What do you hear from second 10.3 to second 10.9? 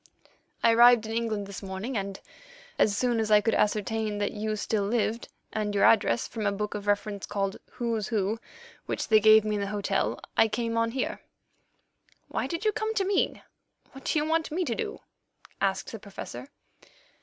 I came on